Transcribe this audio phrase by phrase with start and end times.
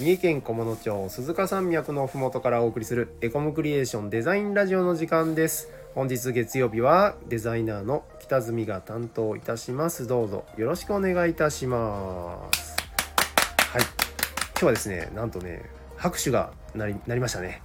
[0.00, 5.70] 三重県菰野町鈴鹿山脈のふもとからお送りするエコムクリエーションデザインラジオの時間です。
[5.96, 10.06] 本日月曜日はデザイナーの北住が担当いたします。
[10.06, 12.76] どうぞよろしくお願いいたします。
[13.72, 13.82] はい。
[13.82, 17.60] 今日はですねなんとね拍手がなりなりましたね。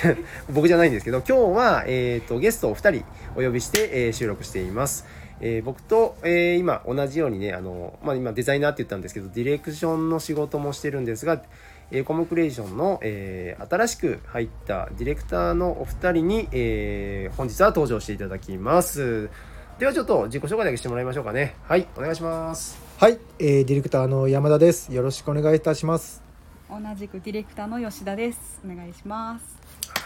[0.48, 3.04] 僕じゃないんですけど今日は、えーと、ゲストを2人
[3.36, 5.04] お呼びして、えー、収録しています。
[5.40, 11.42] えー、僕と、えー、今同じようにねあの、まあ、今デザイナーって言ったんですけどディレクションの仕事もしてるんですが、
[11.90, 19.30] えー、コムクリエーションの、えー、新しく入ったディレクターのお二人に、えー、本日は登場していただきます。
[19.78, 21.56] ではちょっと自己紹介だけしてもらいましょうかね。
[21.64, 22.80] はいお願いします。
[22.98, 24.94] はい、えー、ディレクターの山田です。
[24.94, 26.22] よろしくお願いいたします。
[26.70, 28.60] 同じくディレクターの吉田です。
[28.64, 29.44] お願いします。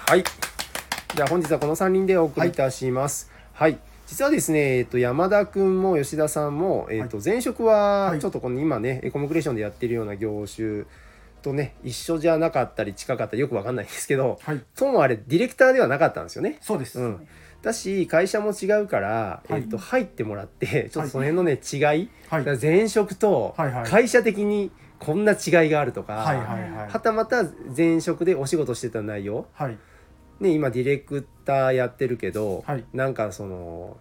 [0.06, 0.24] はい。
[1.14, 3.30] じゃあ本日はこの3人でお送りいたします。
[3.52, 10.84] はい、はい実はですね、えっと、山田君も吉田さんも、えっと、前職はちょっとこの今ね、エコモクレーションでやってるような業種
[11.42, 16.58] とね一緒じゃなかったり近かったりよく分かんないんですけど、はい、ともあれディレクターではなかったんですよね。
[16.60, 17.28] そうです、うん、
[17.62, 27.44] だし会社も違うから、はい、えっと、入ってもらって ちょっとその辺のね、違い、はい、前職と会社的にこんな違いがあるとか、はいはいはい、はたまた
[27.76, 29.78] 前職でお仕事してた内容、はい。
[30.40, 33.96] ね、今ディレクターやってるけど、はい、なんかその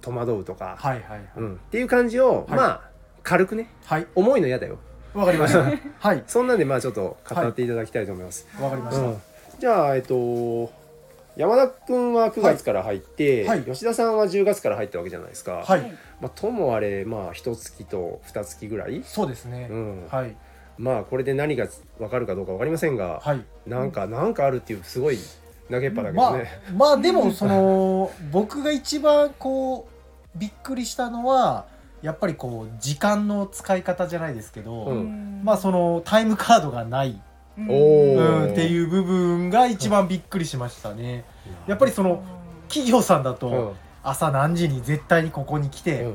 [0.00, 1.28] 戸惑うとか、はいはいはい。
[1.36, 2.90] うん、っていう感じを、はい、まあ
[3.22, 4.78] 軽くね、はい、重いの嫌だよ
[5.16, 5.64] わかりました
[5.98, 9.22] はいそんなんでまあちょっと語っていただきたいと思いますわ、かりました、うん、
[9.58, 10.70] じゃあえっと
[11.36, 15.62] 山田君は9月から入って、はい、吉田さんは10月から入ったわけじゃないですか。
[15.66, 15.80] はい。
[16.18, 19.02] まあともあれまあ一月と二月ぐらい？
[19.04, 19.68] そうですね。
[19.70, 20.06] うん。
[20.08, 20.34] はい。
[20.78, 21.66] まあこれで何が
[21.98, 25.18] わかるかどうかわかりませんが、はい、なんかなんかあるっていうすごい
[25.70, 29.88] 投げっぱだけどね、まあ、まあでもその 僕が一番こ
[30.34, 31.66] うびっくりしたのは
[32.02, 37.20] やっぱりこう時間の使い方じゃないですけど、うん、まあそのタイムカードがない、
[37.58, 41.24] うん、っていう部分が一番びっくりしましたね。
[41.66, 42.22] やっぱりその
[42.68, 46.12] 企業さんだと朝何時に絶対にここに来て、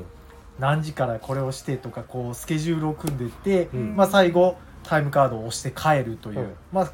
[0.59, 6.91] 何時からこれをしてとかこうスケジュールを組んでいって、まあ最後タイムカードを押して帰るという、まあ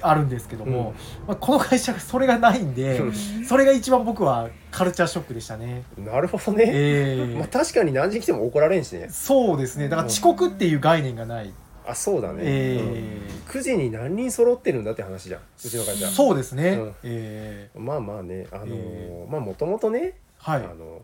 [0.00, 0.94] あるんですけども、
[1.26, 3.00] まあ、この会社それがないんで、
[3.46, 5.84] それが一番僕はカルチャーショックでしたね。
[5.96, 6.64] なるほどね。
[6.66, 9.08] えー、 まあ確かに何時来ても怒られんしね。
[9.10, 9.88] そうですね。
[9.88, 11.52] だから遅刻っていう概念がない。
[11.88, 15.40] あそうだね、えー、9時に何人揃ってるんだって話じゃん。
[15.40, 16.08] うちの会社。
[16.08, 21.02] そうですね、うん、えー、まあまあねあのーえー、まあもともとね、はい、あの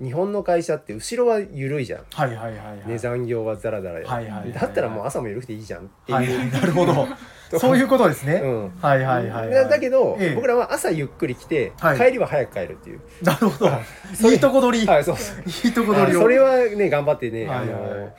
[0.00, 7.06] 日本の会社って後ろは緩いじゃん、はいはいはいはい、ね残業はザラザラや、はいはいだったらもう朝も緩くていいじゃんっていう、はいはい、なるほど
[7.58, 13.00] そういうことですね、うん、はいはいはい、はい、だけど、ええ、僕らは朝ゆっくり来て、はい、帰りは早く帰るっていう。
[13.22, 13.70] なるほど。
[14.30, 15.16] いいとこ取り、はい、そう
[15.66, 18.12] いいとこ取りそれはね頑張ってね、はいはいはい、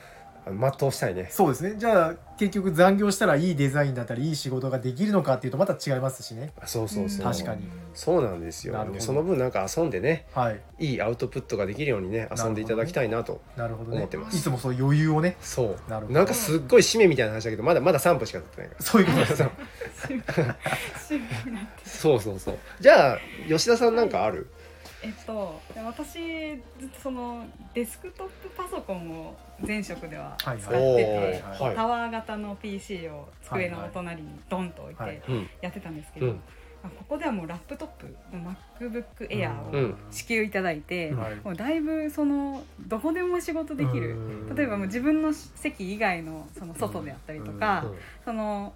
[0.44, 1.28] あの全うしたいね。
[1.30, 1.76] そうですね。
[1.78, 6.52] じゃあ結局残業したらいいデザインだったりいい仕事ができるのかっていうとまた違いますしね。
[6.64, 7.24] そうそうそう。
[7.24, 7.62] 確かに。
[7.94, 8.74] そうなんですよ。
[8.98, 15.36] その分なんか遊んでね、はい、いいアウトプットができるようにね遊んでいただきたいなと思ってます、ね、いつもそう余裕をね。
[15.40, 15.90] そう。
[15.90, 18.84] なるなんかすっごい締めみたいな話だけどまだまだ3分しか経ってないから。
[18.84, 19.36] そういうことです
[22.00, 22.58] そうそうそう。
[22.80, 24.48] じゃあ吉田さんなんかある、
[25.02, 29.36] えっと、私ずっとそのデスクトップパソコンを
[29.66, 35.22] 前職では使ってて、はい、タワー型の PC を机の隣にドンと置いて
[35.60, 36.42] やってたんですけど、はいはい
[36.82, 44.16] ここではもうラップトップの MacBook Air を支給いただいて、うん、もうだいぶそのどこでも仕事できる、
[44.56, 47.86] 例えばもう自分の席以外のその外であったりとか、
[48.24, 48.72] その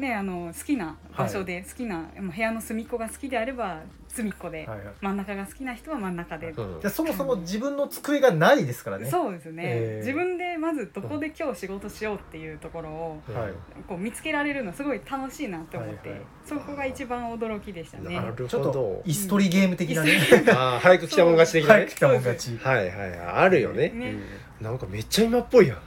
[0.00, 13.52] ね、あの好きな場所で好きな、はい、部屋の隅っこが好きであれば隅っこで、はいはい、真ん中が好きな人は真ん中で、うん、じゃそもそも自分の机がないですからね、そうですね、えー、自分でまずどこで今日仕事しようっていうところを、はい、
[13.86, 18.20] こう見つけられるのすごい楽しいなって思って、はいはい、そこが一番驚きでしたね。
[18.36, 21.80] ちょっと椅子取りゲーム的なね、うん、 あ早く来たもん勝ち的なね。
[21.80, 22.58] 早く来たもん勝ち。
[22.58, 24.14] はいはいあるよね、ね、
[24.60, 25.78] なんかめっちゃ今っぽいやん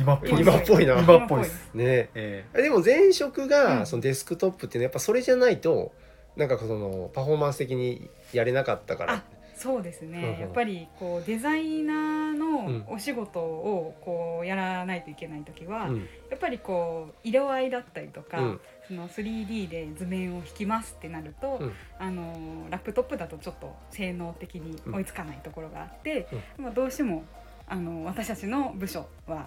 [0.00, 0.40] 今っぽい。
[0.40, 0.98] 今っぽいな。
[0.98, 1.42] 今っぽい。
[1.42, 5.92] ですね、えー、でも前職がそのデスクトップっていうのはやっぱそれじゃないと
[6.36, 9.22] なんかそのパフォーマンス的にやれなかったから。
[9.60, 15.96] そうですね、やっぱりこうデザイナーのお仕事をこうやらないといけない時は、うん、
[16.30, 26.26] やっぱりこう色合いだったりとか、うん、その 3D で図面を引きますってなると、うん、あのラップトップだとちょっと性能的に追いつかないところがあって、
[26.56, 27.24] まあ、どうしても
[27.68, 29.46] あの私たちの部署は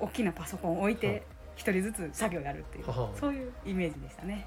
[0.00, 1.22] 大きなパソコンを置いて
[1.56, 2.84] 一人ずつ作業やるっていう
[3.18, 4.46] そういうイメージでしたね。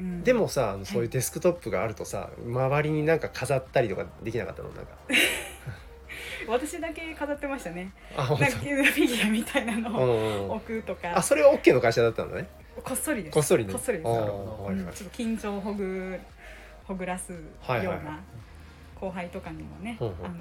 [0.00, 4.70] うん、でもさそういうデスクトップがあるとさ、周りになんか飾ったりとかできなかったの？
[4.70, 4.92] なんか。
[6.48, 7.92] 私だけ飾ってましたね。
[8.16, 11.16] なんかフィギュアみたいなのを置くとか。
[11.16, 12.48] あそれは OK の会社だったんだね。
[12.82, 13.34] こっそりです。
[13.34, 13.72] こっそりね。
[13.72, 16.18] こっそりです、うん、ちょっと緊張をほぐ
[16.84, 17.38] ほぐらすよ
[17.68, 18.20] うな
[18.98, 20.34] 後輩とかにもね、はいはい、あの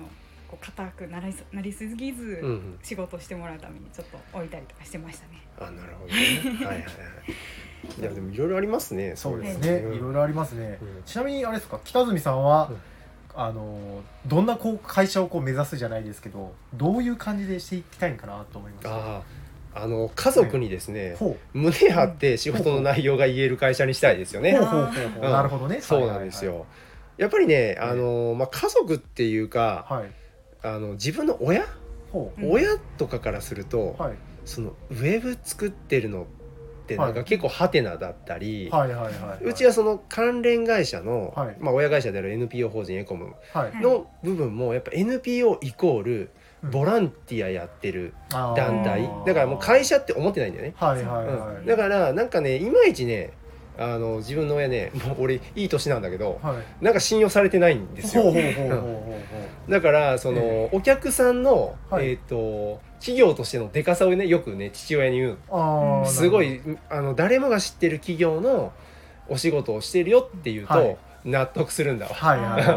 [0.49, 2.43] こう硬くなりなりすぎず、
[2.81, 5.41] 仕事してもらうためにちょっと置いたりとかしてましたね。
[5.59, 6.21] あなるほどね。
[6.57, 6.85] はいはいはい。
[8.01, 9.13] いやでもいろいろありますね。
[9.15, 9.79] そうですね。
[9.95, 10.79] いろいろありますね。
[11.05, 11.79] ちなみにあれですか？
[11.83, 12.71] 北住さんは、
[13.35, 19.21] あのどんなこう会社をこう目指すじゃないですけどどういう感じでしていきたいかなと思いますあ
[19.75, 24.53] あの家族にですね、はい、胸張って仕事の内容が言える会社にしたいですよね。
[24.53, 25.79] なるほどね。
[25.79, 26.65] そうなんですよ。
[27.17, 30.11] やっぱりね、あのまあ家族っていうか、はい、
[30.63, 31.65] あの自分の親？
[32.41, 34.15] 親とかからすると、はい、
[34.45, 36.25] そのウェブ作ってるのっ
[36.87, 38.71] てなんか結構ハテナだったり
[39.41, 43.35] うちはその関連会社の、はい、まあ、親会社である NPO 法人エコム
[43.81, 46.31] の部分もやっぱ NPO イコール
[46.63, 50.73] ボランティアやってる団体、だからもう会社って思ってないんだよね、
[51.65, 53.31] だからなんかねいまいちね
[53.77, 58.25] あの自分の親ねもう俺いい年なんだけど、はい、なんか信用されてないんですよ
[59.69, 65.37] だからその、えー、お客さんの、はい、えっ、ー、と企業としてのでかさをねよくね父親に言う。
[66.07, 68.73] すごいあの誰もが知ってる企業の
[69.29, 72.13] お仕事をしてるよっていうと、はい、納得するんだわ。
[72.13, 72.73] はいはいはいは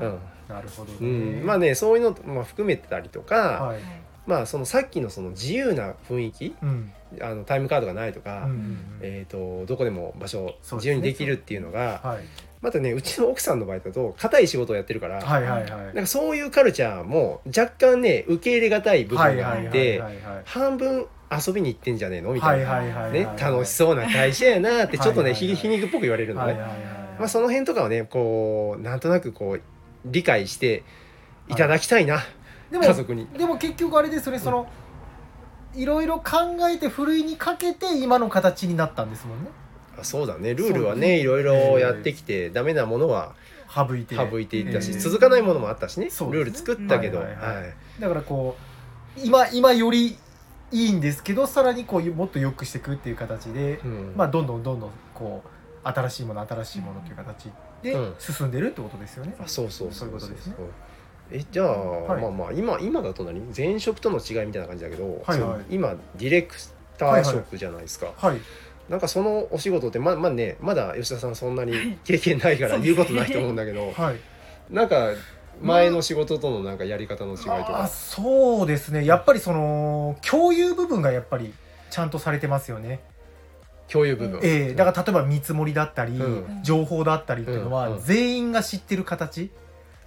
[0.00, 0.18] い、 うん。
[0.48, 3.80] なるほど、ね、うん、まあねそういうのも含めてたりとか、はい、
[4.26, 12.08] まあそのさっきのその自由な雰囲気、うん、あのタイムカードがないとか、うんうんうん、えーと、どこでも場所自由にできるっていうのが、ね。
[12.10, 12.24] はい、
[12.60, 20.02] またねうちの奥さんの場合だと硬い仕事をやってるから、はいはいはい、なんかそういうカルチャーも若干ね受け入れがたい部分があって
[20.44, 26.54] 半分遊びに行ってんじゃねえのみたいな、ね、楽しそうな会社やなってちょっとね皮肉っぽく言われるのね。
[27.18, 29.60] まあ、その辺とかはねこうなんとなくこう
[30.06, 30.84] 理解して
[31.48, 32.24] いただきたいな、はい、
[32.70, 33.26] 家族に。
[33.36, 34.68] でも結局あれですよねその、
[35.74, 39.50] いろいろ考えてふるいにかけて今の形になったんですもんね。
[39.98, 40.54] あそうだね。
[40.54, 43.34] ルールはねいろいろやってきて、ダメなものは
[43.72, 44.16] 省いて。
[44.16, 47.56] 省いていったし、続かないものもあったしね、ね、ルール作ったけど、はいはいはい。
[47.56, 48.56] はい、だからこ
[49.16, 50.16] う今今より
[50.72, 57.50] いいんですけどさらにこうもっと良くしていくっていう形で、うん、まあどんどんどんどんこう新しいもの新しいものという形
[57.82, 59.34] で進んでるってことですよね。
[59.38, 59.92] うん、あそうそう。
[59.92, 60.54] そういうことですね。
[61.32, 63.40] えじゃあ、はい、まあまあ今今だと何？
[63.56, 66.54] 前職との違いみたいな感じだけど、はいはい、今ディレク
[66.98, 68.06] ター職じゃないですか。
[68.16, 68.40] はい、はい、
[68.88, 74.16] なんかそのお仕事ってままあねまだ吉田さんそんなに経験ないから言うことないと思うんだけど、はい、
[74.70, 75.10] なんか
[75.62, 79.04] 前の仕事とのなんかやり方の違いとか、そうですね。
[79.04, 81.52] やっぱりその共有部分がやっぱり
[81.90, 83.00] ちゃんとされてますよね。
[83.92, 84.72] 共有部分、ええ。
[84.72, 89.50] ー、だから例えば見積もりだったり、うん、情報だったりっていうのは、全員が知ってる形、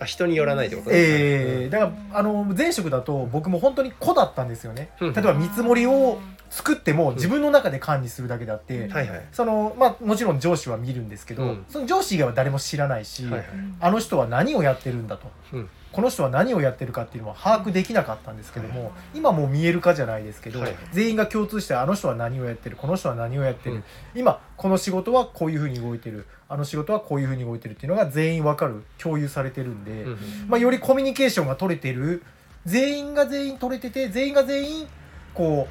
[0.03, 6.19] あ人によらないってことね、ええー、だからあの前職だと僕も本当に子だったんですよね、例えば見積もりを
[6.53, 8.87] 作っても自分の中で管理するだけであって、
[9.31, 13.47] そのまあもちろん上司は見るんですけど、うん、その上司以外は誰も知らないし、はいはい、
[13.79, 23.83] あの人は何をやってるんだと、うん、この人は何をやってるかっていうのは把握できなかったんですけども、はい、今もう見えるかじゃないですけど、はい、全員が共通してあの人は何をやってるこの人は何をやってる、うん、
[24.15, 26.25] 今この仕事はこういうふうに動いてる。
[26.49, 30.05] あの仕事はこういうふうに動いてるっていうのが全員わかる共有されてるんで、
[30.47, 32.21] まあ、よりコミュニケーションが取れてる。
[32.65, 34.87] 全員が全員取れてて全員が全員
[35.33, 35.67] こ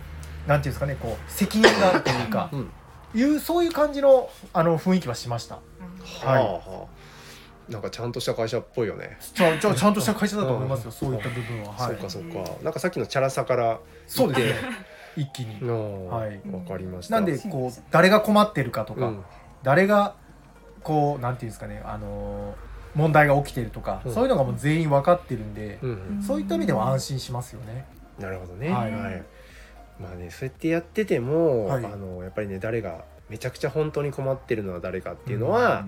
[0.47, 2.71] うなんていうんですかねこう責任があるというか、うん、
[3.15, 5.59] いうそういう感じのあの雰囲気はしました。
[6.25, 6.87] はい、はあ、
[7.73, 9.17] なんかちゃんとした会社っぽいよね。
[9.35, 10.91] ちゃちゃちゃんとした会社だと思いますよ。
[10.91, 11.73] そういった部分は。
[11.73, 12.51] はい、そうかそうか。
[12.63, 14.69] なんかさっきのチャラさからそうですね。
[15.17, 15.69] 一気に。
[15.69, 16.41] はい。
[16.51, 17.17] わかりました。
[17.17, 19.25] なんでこう誰が困ってるかとか、うん、
[19.63, 20.15] 誰が
[20.83, 27.87] こうなんていうんですかねあのー、問題が起きてるとか、うん、そういうのがもう全員分かってるんで、うん、そういった意味では安心しますよね。
[28.19, 28.71] なるほどね。
[28.71, 28.93] はい。
[28.93, 29.23] はい
[30.01, 35.87] まあねそうやってやってても、はい、あのやっぱりね誰がめちゃくちゃ本当に困ってるのは誰かっていうのは、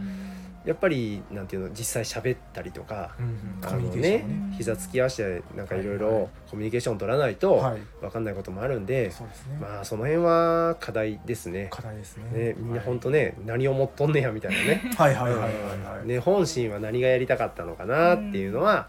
[0.64, 3.14] やっぱりなんていうの実際喋ったりとか、
[3.62, 4.24] あのね
[4.56, 7.62] 膝つき合わせてなんかいろいろコミュニケーション取らないと
[8.00, 9.12] 分かんないこともあるんで、
[9.60, 11.68] まあその辺は課題ですね。
[11.70, 12.54] 課題ですね。
[12.56, 14.80] みんな本当ね、何を思っとんねやみたいなね。
[14.96, 16.06] はいはいはいはい。
[16.08, 18.88] ね本心は何がやりたかったのかなっていうのは、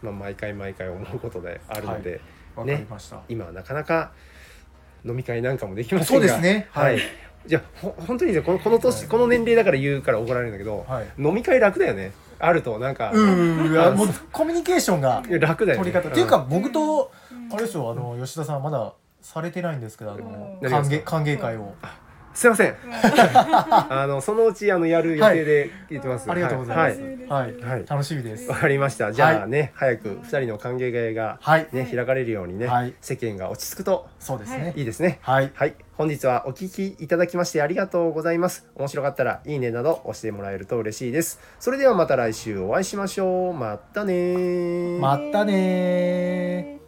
[0.00, 2.20] まあ毎回毎回思うことであるので、
[2.64, 2.86] ね
[3.28, 4.12] 今はなかなか
[5.04, 6.26] 飲み会なんかもできませんが。
[6.28, 6.68] そうですね。
[6.70, 6.98] はい、
[7.46, 13.12] じゃあ本当にこのこの年、この年齢だから言うから怒られるんだけど、はい、飲み会楽だよねあるとなんか。
[13.12, 16.08] うんもうコミュニケーションが楽だよ、ね、取り方。
[16.08, 17.10] っていうか僕と
[17.52, 21.74] あれですよあの吉田さんまだされてないんですけどあの歓迎歓迎会を
[22.36, 22.76] すいません。
[22.92, 27.00] あのそのうちあのやる予定で言ってます、はい、ありがとうございます、
[27.32, 28.48] はい、はい、楽しみです。
[28.50, 29.10] わかりました。
[29.10, 31.40] じゃあね、早く二人の歓迎会が
[31.72, 32.68] ね、開かれるようにね、
[33.00, 34.74] 世間が落ち着くとそうですね。
[34.76, 34.82] い。
[34.82, 35.18] いですね。
[35.22, 38.68] はい、はい、本日はお聞きいただきましてありがとうございます。
[38.74, 41.40] 面白かったらいいねなど押してもらえると嬉しいです。
[41.58, 43.54] それではまた来週お会いしましょう。
[43.54, 46.85] またねまたね